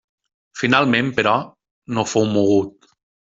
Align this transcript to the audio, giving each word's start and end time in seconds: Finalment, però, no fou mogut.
Finalment, 0.61 1.11
però, 1.19 1.33
no 1.99 2.07
fou 2.15 2.27
mogut. 2.33 2.91